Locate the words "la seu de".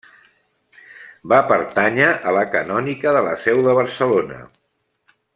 3.31-3.77